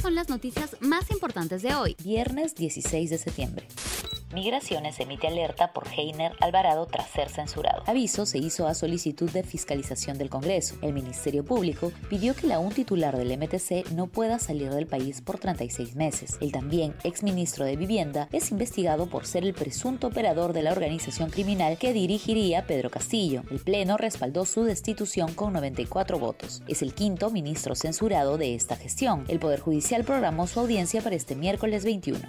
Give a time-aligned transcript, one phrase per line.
[0.00, 3.66] son las noticias más importantes de hoy, viernes 16 de septiembre.
[4.32, 7.82] Migraciones emite alerta por Heiner Alvarado tras ser censurado.
[7.86, 10.76] Aviso se hizo a solicitud de fiscalización del Congreso.
[10.82, 15.20] El Ministerio Público pidió que la un titular del MTC no pueda salir del país
[15.20, 16.38] por 36 meses.
[16.40, 21.30] El también exministro de Vivienda es investigado por ser el presunto operador de la organización
[21.30, 23.42] criminal que dirigiría Pedro Castillo.
[23.50, 26.62] El Pleno respaldó su destitución con 94 votos.
[26.68, 29.24] Es el quinto ministro censurado de esta gestión.
[29.26, 32.20] El Poder Judicial programó su audiencia para este miércoles 21.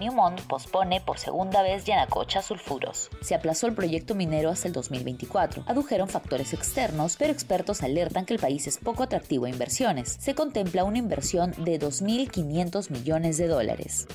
[0.00, 3.10] Newmont pospone por segunda vez Yanacocha Sulfuros.
[3.20, 5.64] Se aplazó el proyecto minero hasta el 2024.
[5.66, 10.16] Adujeron factores externos, pero expertos alertan que el país es poco atractivo a inversiones.
[10.18, 14.08] Se contempla una inversión de 2.500 millones de dólares.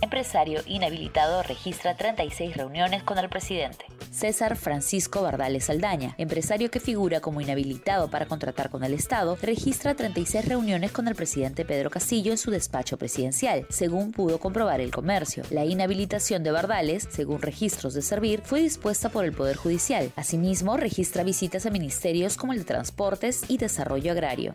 [0.00, 3.86] Empresario inhabilitado registra 36 reuniones con el presidente.
[4.14, 9.96] César Francisco Bardales Saldaña, empresario que figura como inhabilitado para contratar con el Estado, registra
[9.96, 14.92] 36 reuniones con el presidente Pedro Castillo en su despacho presidencial, según pudo comprobar el
[14.92, 15.42] comercio.
[15.50, 20.12] La inhabilitación de Bardales, según registros de Servir, fue dispuesta por el Poder Judicial.
[20.14, 24.54] Asimismo, registra visitas a ministerios como el de Transportes y Desarrollo Agrario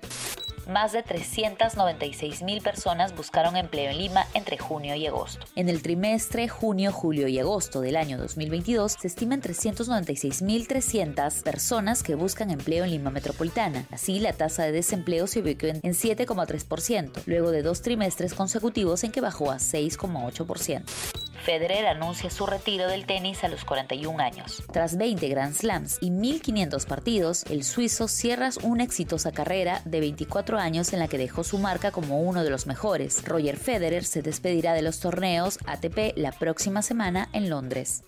[0.70, 5.46] más de 396 mil personas buscaron empleo en Lima entre junio y agosto.
[5.56, 12.16] En el trimestre junio, julio y agosto del año 2022 se estiman 396.300 personas que
[12.16, 13.86] buscan empleo en Lima Metropolitana.
[13.92, 19.12] Así, la tasa de desempleo se ubicó en 7,3%, luego de dos trimestres consecutivos en
[19.12, 21.29] que bajó a 6,8%.
[21.50, 24.62] Federer anuncia su retiro del tenis a los 41 años.
[24.72, 30.60] Tras 20 Grand Slams y 1.500 partidos, el suizo cierra una exitosa carrera de 24
[30.60, 33.26] años en la que dejó su marca como uno de los mejores.
[33.26, 38.04] Roger Federer se despedirá de los torneos ATP la próxima semana en Londres.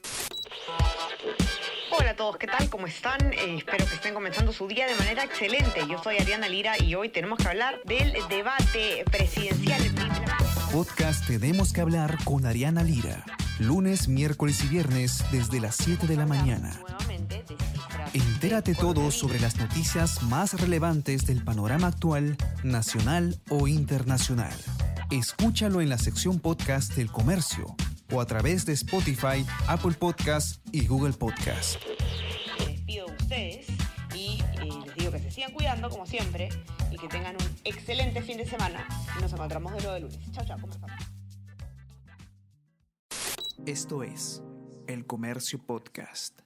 [1.97, 2.69] Hola a todos, ¿qué tal?
[2.69, 3.33] ¿Cómo están?
[3.33, 5.81] Eh, espero que estén comenzando su día de manera excelente.
[5.89, 9.81] Yo soy Ariana Lira y hoy tenemos que hablar del debate presidencial.
[10.71, 13.25] Podcast Tenemos que hablar con Ariana Lira.
[13.59, 16.71] Lunes, miércoles y viernes desde las 7 de la mañana.
[18.13, 24.53] Entérate todo sobre las noticias más relevantes del panorama actual, nacional o internacional.
[25.09, 27.75] Escúchalo en la sección podcast del comercio
[28.13, 31.81] o a través de Spotify, Apple Podcast y Google Podcast.
[32.59, 33.67] Me despido de ustedes
[34.15, 36.47] y eh, les digo que se sigan cuidando como siempre
[36.91, 38.87] y que tengan un excelente fin de semana
[39.19, 40.31] nos encontramos de de lunes.
[40.31, 40.89] Chao, chao, ¿cómo están?
[43.65, 44.41] Esto es
[44.87, 46.41] El Comercio Podcast.